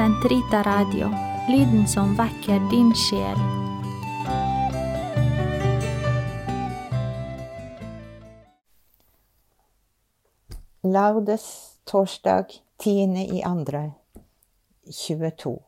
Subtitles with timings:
[0.00, 1.10] Sentrita Radio,
[1.48, 3.36] lyden som vekker din sjel.
[10.80, 12.44] Laudes torsdag
[12.76, 13.36] 10.
[13.36, 13.92] i andre
[14.88, 15.62] 22.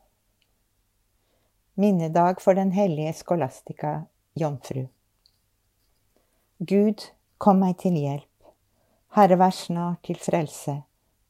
[1.73, 4.01] Minnedag for den hellige skolastika
[4.33, 4.87] jomfru.
[6.57, 7.05] Gud,
[7.37, 8.53] kom meg til hjelp.
[9.13, 10.81] Herre, vær snart til frelse.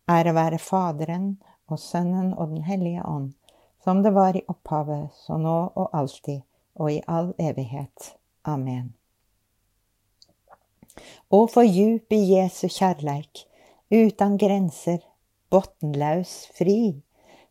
[0.08, 1.34] Ære være Faderen
[1.74, 3.34] og Sønnen og Den hellige ånd,
[3.84, 6.44] som det var i opphavet, så nå og alltid,
[6.76, 8.14] og i all evighet.
[8.46, 8.94] Amen.
[11.34, 13.48] Å for djup i Jesu kjærleik,
[13.90, 15.02] utan grenser,
[15.52, 17.02] botnlaus, fri,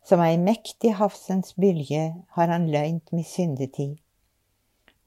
[0.03, 2.05] som ei mektig havsens bylje
[2.37, 3.99] har han løynt mi syndetid.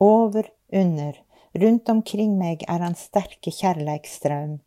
[0.01, 1.17] Over, under,
[1.57, 4.59] rundt omkring meg er hans sterke kjærleiksstrøm,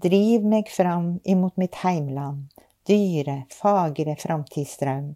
[0.00, 2.46] driv meg fram imot mitt heimland,
[2.90, 5.14] dyre, fagre framtidsdraum.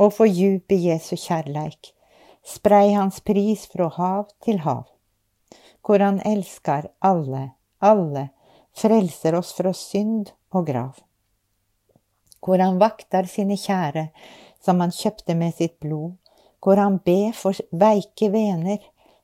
[0.00, 1.92] Og for i Jesu kjærleik,
[2.44, 4.86] sprei hans pris fra hav til hav,
[5.84, 8.30] hvor han elskar alle, alle,
[8.72, 11.02] frelser oss fra synd og grav.
[12.40, 14.08] Hvor han vakter sine kjære,
[14.64, 16.16] som han kjøpte med sitt blod,
[16.64, 18.80] hvor han ber for veike vener,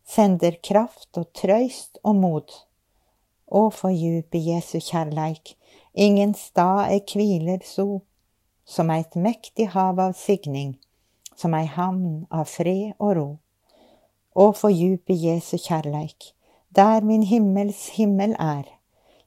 [0.07, 2.53] sender kraft og trøyst og mod.
[3.47, 5.55] Å, for djup i Jesu kjærleik,
[5.97, 8.03] ingen stad er kviler so,
[8.65, 10.77] som eit mektig hav av signing,
[11.37, 13.29] som ei hamn av fred og ro.
[14.37, 16.33] Å, i Jesu kjærleik,
[16.77, 18.67] der min himmels himmel er,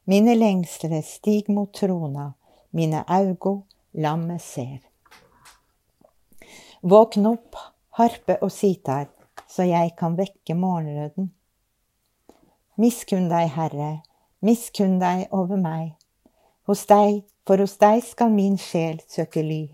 [0.06, 2.34] mine lengsler stig mot trona,
[2.70, 4.78] mine augo lammet ser.
[6.82, 7.58] Våkn opp,
[7.98, 9.10] harpe og sitar,
[9.50, 11.32] så jeg kan vekke morgenrøden.
[12.80, 13.90] Miskunn deg, Herre,
[14.40, 15.99] miskunn deg over meg.
[16.70, 19.64] Hos deg, for hos deg skal min sjel søke ly.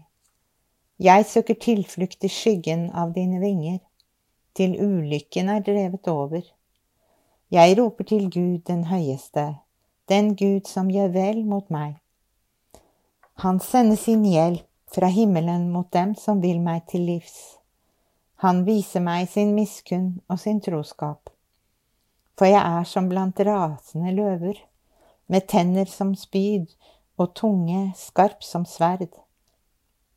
[0.97, 3.83] Jeg søker tilflukt i skyggen av dine vinger,
[4.57, 6.47] til ulykken er drevet over.
[7.53, 9.45] Jeg roper til Gud den høyeste,
[10.09, 11.99] den Gud som gjør vel mot meg.
[13.45, 14.65] Han sender sin hjelp
[14.97, 17.59] fra himmelen mot dem som vil meg til livs.
[18.41, 21.29] Han viser meg sin miskunn og sin troskap.
[22.41, 24.65] For jeg er som blant rasende løver,
[25.29, 26.71] med tenner som spyd
[27.17, 29.13] og tunge skarp som sverd.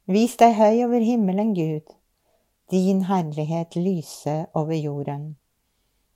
[0.09, 1.93] Vis deg høy over himmelen, Gud,
[2.71, 5.35] din herlighet lyse over jorden.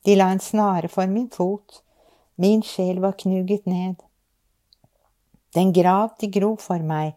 [0.05, 1.83] De la en snare for min fot,
[2.35, 4.01] min sjel var knuget ned.
[5.53, 7.13] Den grav de grov for meg,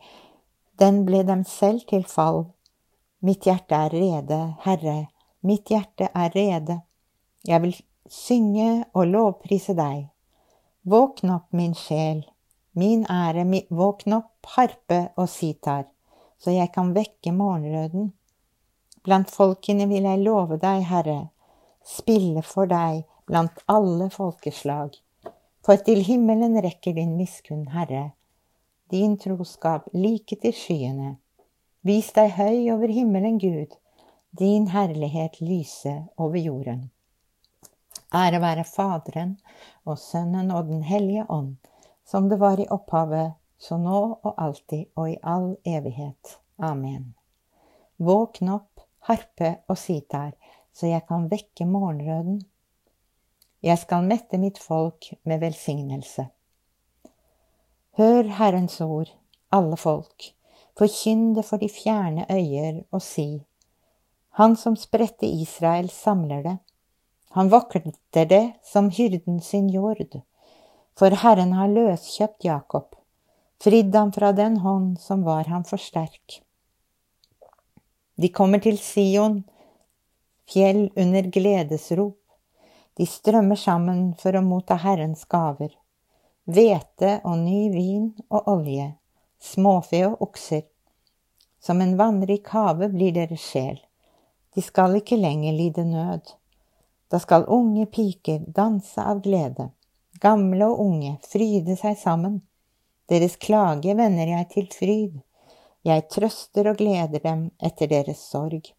[0.79, 2.45] den ble dem selv til fall.
[3.25, 5.09] Mitt hjerte er rede, Herre,
[5.41, 6.83] mitt hjerte er rede.
[7.49, 7.75] Jeg vil
[8.11, 10.11] synge og lovprise deg.
[10.85, 12.27] Våkn opp, min sjel,
[12.77, 15.87] min ære, våkn opp, harpe og sitar,
[16.39, 18.13] så jeg kan vekke morgenrøden.
[19.05, 21.21] Blant folkene vil jeg love deg, Herre,
[21.87, 24.97] spille for deg blant alle folkeslag.
[25.65, 28.11] For til himmelen rekker din miskunn, Herre,
[28.91, 31.17] din troskap like til skyene.
[31.87, 33.73] Vis deg høy over himmelen, Gud,
[34.37, 36.91] din herlighet lyse over jorden.
[38.15, 39.37] Ære være Faderen
[39.85, 41.57] og Sønnen og Den hellige ånd,
[42.07, 46.39] som det var i opphavet, så nå og alltid og i all evighet.
[46.59, 47.15] Amen.
[47.97, 50.35] Våkn opp, harpe og sitar,
[50.73, 52.45] så jeg kan vekke morgenrøden
[53.67, 56.29] jeg skal mette mitt folk med velsignelse.
[57.99, 59.09] Hør Herrens ord,
[59.51, 60.29] alle folk,
[60.79, 63.47] forkynn det for de fjerne øyer, og si,
[64.37, 66.57] Han som spredte Israel, samler det.
[67.31, 70.21] Han vokter det som hyrden sin jord.
[70.97, 72.95] For Herren har løskjøpt Jakob,
[73.61, 76.39] fridd ham fra den hånd som var ham for sterk.
[78.17, 79.43] De kommer til Sion,
[80.49, 82.17] fjell under gledesrop.
[82.97, 85.75] De strømmer sammen for å motta Herrens gaver.
[86.49, 88.89] Hvete og ny vin og olje,
[89.37, 90.65] småfe og okser.
[91.61, 93.83] Som en vannrik have blir deres sjel.
[94.57, 96.33] De skal ikke lenger lide nød.
[97.13, 99.75] Da skal unge piker danse av glede.
[100.21, 102.41] Gamle og unge fryde seg sammen.
[103.11, 105.17] Deres klage vender jeg til fryd.
[105.87, 108.73] Jeg trøster og gleder dem etter deres sorg.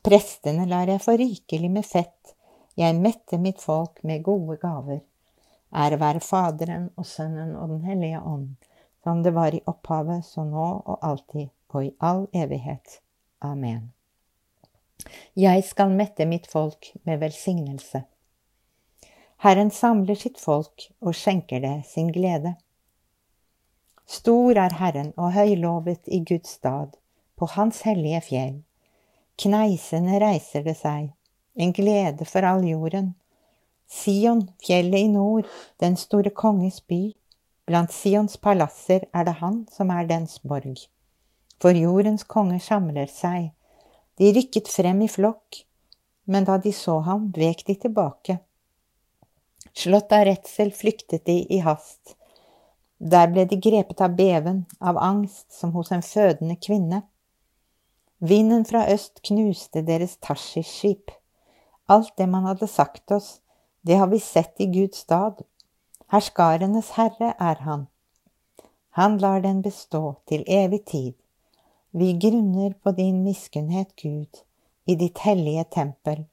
[0.00, 2.36] Prestene lar jeg få rikelig med fett
[2.80, 5.00] jeg metter mitt folk med gode gaver.
[5.74, 8.54] Ære være Faderen og Sønnen og Den hellige ånd,
[9.04, 13.00] som det var i opphavet, så nå og alltid og i all evighet.
[13.40, 13.92] Amen.
[15.36, 18.02] Jeg skal mette mitt folk med velsignelse.
[19.40, 22.58] Herren samler sitt folk og skjenker det sin glede.
[24.04, 26.98] Stor er Herren og høylovet i Guds stad,
[27.40, 28.58] på Hans hellige fjell.
[29.40, 31.06] Kneisende reiser det seg,
[31.56, 33.14] en glede for all jorden.
[33.88, 35.48] Sion, fjellet i nord,
[35.80, 37.00] den store konges by.
[37.64, 40.84] Blant Sions palasser er det han som er dens borg.
[41.64, 43.54] For jordens konge samler seg.
[44.20, 45.62] De rykket frem i flokk,
[46.28, 48.36] men da de så ham, vek de tilbake.
[49.74, 52.16] Slått av redsel flyktet de i hast.
[52.98, 57.02] Der ble de grepet av beven, av angst som hos en fødende kvinne.
[58.18, 61.10] Vinden fra øst knuste deres Tashish-skip.
[61.88, 63.40] Alt det man hadde sagt oss,
[63.80, 65.40] det har vi sett i Guds stad.
[66.12, 67.86] Herskarenes herre er han.
[68.98, 71.14] Han lar den bestå til evig tid.
[71.90, 74.42] Vi grunner på din miskunnhet, Gud,
[74.84, 76.24] i ditt hellige tempel.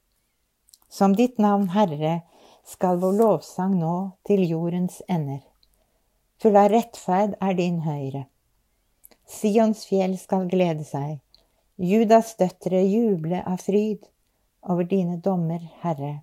[0.90, 2.22] Som ditt navn, Herre,
[2.68, 3.96] skal vår lovsang nå
[4.28, 5.44] til jordens ender.
[6.42, 8.28] Full av rettferd er din høyre.
[9.28, 11.18] Sions fjell skal glede seg,
[11.78, 14.08] Judas døtre juble av fryd
[14.68, 16.22] over dine dommer, Herre.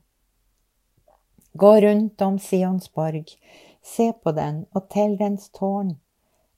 [1.54, 3.28] Gå rundt om Sions borg,
[3.82, 5.94] se på den og tell dens tårn,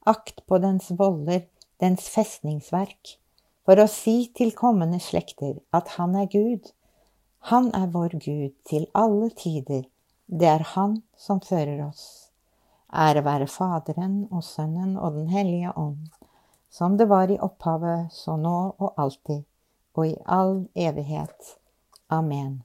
[0.09, 1.45] akt på dens voller,
[1.83, 3.19] dens festningsverk,
[3.67, 6.73] for å si til kommende slekter at han er Gud,
[7.39, 9.85] han er vår Gud til alle tider.
[10.27, 12.33] Det er Han som fører oss.
[12.93, 16.09] Ære være Faderen og Sønnen og Den hellige ånd,
[16.71, 19.45] som det var i opphavet, så nå og alltid,
[19.95, 21.57] og i all evighet.
[22.11, 22.63] Amen.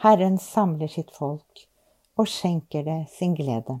[0.00, 1.66] Herren samler sitt folk
[2.16, 3.80] og skjenker det sin glede.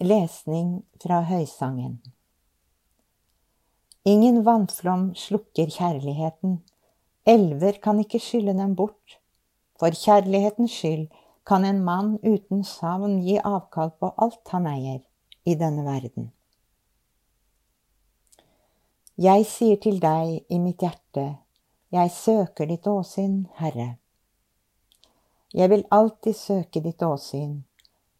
[0.00, 2.00] Lesning fra Høysangen
[4.04, 6.60] Ingen vannflom slukker kjærligheten
[7.26, 9.18] Elver kan ikke skylle dem bort.
[9.80, 11.06] For kjærlighetens skyld
[11.46, 15.00] kan en mann uten savn gi avkall på alt han eier
[15.44, 16.30] i denne verden.
[19.18, 21.24] Jeg sier til deg i mitt hjerte,
[21.90, 23.96] jeg søker ditt åsyn, Herre.
[25.54, 27.64] Jeg vil alltid søke ditt åsyn,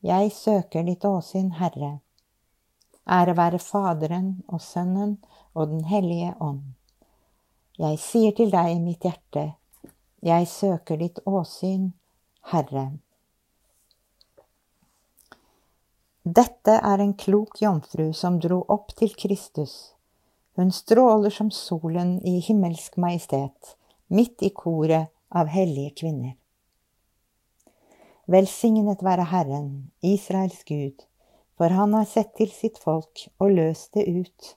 [0.02, 1.99] jeg søker ditt åsyn, Herre.
[3.06, 5.19] Ære være Faderen og Sønnen
[5.55, 6.64] og Den hellige ånd
[7.76, 9.50] jeg sier til deg i mitt hjerte,
[10.25, 11.90] jeg søker ditt åsyn,
[12.52, 12.87] Herre.
[16.26, 19.75] Dette er en klok jomfru som dro opp til Kristus.
[20.56, 23.76] Hun stråler som solen i himmelsk majestet,
[24.08, 26.34] midt i koret av hellige kvinner.
[28.26, 31.05] Velsignet være Herren, Israels Gud,
[31.55, 34.56] for han har sett til sitt folk og løst det ut.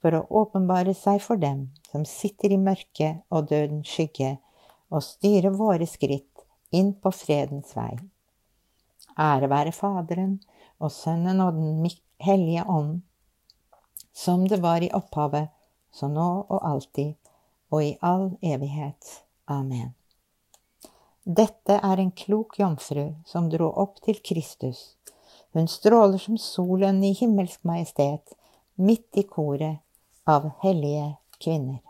[0.00, 4.38] for å åpenbare seg for dem som sitter i mørket og dødens skygge,
[4.90, 7.92] og styre våre skritt inn på fredens vei.
[9.20, 10.38] Ære være Faderen
[10.80, 11.86] og Sønnen og Den
[12.20, 13.00] hellige ånd,
[14.12, 15.50] som det var i opphavet,
[15.92, 17.14] så nå og alltid,
[17.70, 19.22] og i all evighet.
[19.50, 19.94] Amen.
[21.24, 24.96] Dette er en klok jomfru som dro opp til Kristus.
[25.52, 28.34] Hun stråler som solen i himmelsk majestet,
[28.80, 29.82] midt i koret
[30.26, 31.80] av hellige kvinner.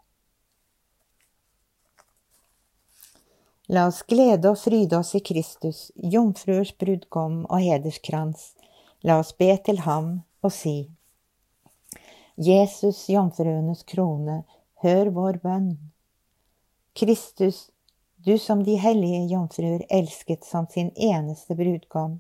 [3.71, 8.55] La oss glede og fryde oss i Kristus, jomfruers brudgom og hederskrans.
[9.07, 10.91] La oss be til ham og si,
[12.41, 14.39] Jesus, jomfruenes krone,
[14.81, 15.75] hør vår bønn.
[16.97, 17.67] Kristus,
[18.17, 22.15] du som de hellige jomfruer elsket som sin eneste brudgom,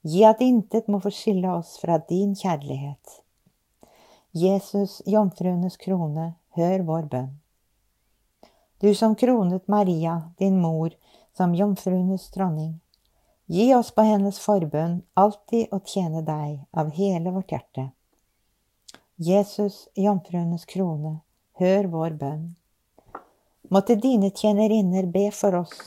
[0.00, 3.20] gi at intet må forskille oss fra din kjærlighet.
[4.36, 7.28] Jesus, jomfruenes krone, hør vår bønn.
[8.82, 10.90] Du som kronet Maria, din mor,
[11.38, 12.72] som jomfruenes dronning,
[13.46, 17.86] gi oss på hennes forbønn alltid å tjene deg av hele vårt hjerte.
[19.22, 21.20] Jesus, jomfruenes krone,
[21.62, 22.44] hør vår bønn.
[23.70, 25.78] Måtte dine tjenerinner be for oss,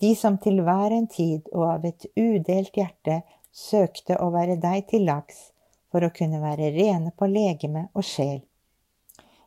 [0.00, 3.20] de som til hver en tid og av et udelt hjerte
[3.52, 5.50] søkte å være deg til lags
[5.94, 8.40] for å kunne være rene på legeme og sjel.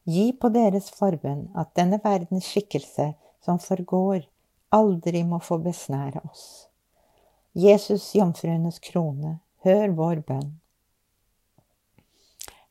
[0.07, 3.09] Gi på deres forbønn at denne verdens skikkelse
[3.43, 4.21] som forgår,
[4.71, 6.45] aldri må få besnære oss.
[7.51, 10.55] Jesus, jomfruenes krone, hør vår bønn.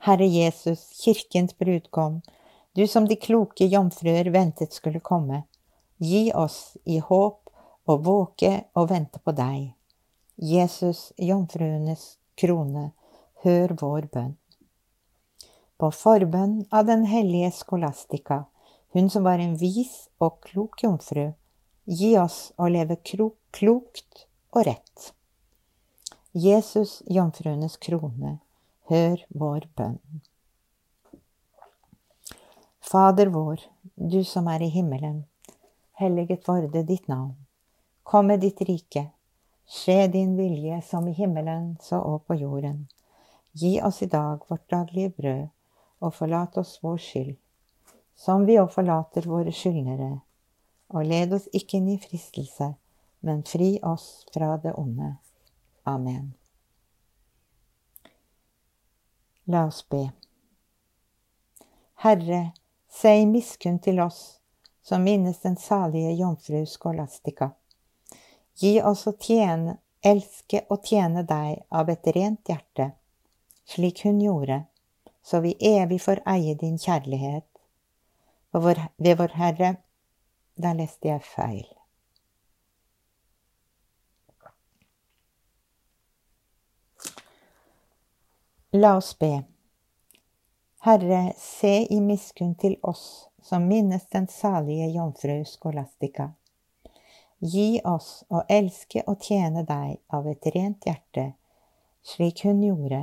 [0.09, 2.23] Herre Jesus, kirkens brudgom,
[2.73, 5.43] du som de kloke jomfruer ventet skulle komme,
[6.01, 7.53] gi oss i håp
[7.85, 9.75] å våke og vente på deg.
[10.37, 12.93] Jesus, jomfruenes krone,
[13.47, 14.35] hør vår bønn.
[15.79, 18.45] På forbønn av den hellige skolastika,
[18.97, 21.29] hun som var en vis og klok jomfru,
[21.87, 25.13] gi oss å leve klokt og rett.
[26.33, 28.39] Jesus, jomfruenes krone,
[28.91, 30.01] hør vår bønn.
[32.87, 33.63] Fader vår,
[33.95, 35.23] du som er i himmelen.
[36.01, 37.35] Helliget vorde ditt navn.
[38.03, 39.09] Kom med ditt rike.
[39.67, 42.85] Skje din vilje som i himmelen, så og på jorden.
[43.57, 45.49] Gi oss i dag vårt daglige brød,
[45.99, 47.37] og forlat oss vår skyld,
[48.15, 50.11] som vi òg forlater våre skyldnere.
[50.93, 52.75] Og led oss ikke inn i fristelse,
[53.25, 55.15] men fri oss fra det onde.
[55.89, 56.35] Amen.
[59.49, 60.03] La oss be.
[62.05, 62.43] Herre,
[62.93, 64.21] se i miskunn til oss
[64.85, 67.51] som minnes den salige jomfru Skolastika.
[68.61, 72.93] Gi oss å tjene, elske og tjene deg av et rent hjerte,
[73.67, 74.65] slik hun gjorde,
[75.23, 77.49] så vi evig får eie din kjærlighet.
[78.51, 79.77] Vår, ved vår Herre
[80.57, 81.67] Der leste jeg feil.
[88.73, 89.45] La oss be.
[90.81, 96.31] Herre, se i miskunn til oss som minnes den salige jomfru Skolastika.
[97.39, 101.27] Gi oss å elske og tjene deg av et rent hjerte,
[102.03, 103.03] slik hun gjorde,